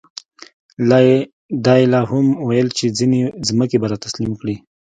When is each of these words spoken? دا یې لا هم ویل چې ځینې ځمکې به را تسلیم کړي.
دا 1.65 1.73
یې 1.79 1.85
لا 1.93 2.01
هم 2.11 2.25
ویل 2.47 2.69
چې 2.77 2.85
ځینې 2.97 3.19
ځمکې 3.47 3.77
به 3.81 3.87
را 3.91 3.97
تسلیم 4.05 4.31
کړي. 4.41 4.55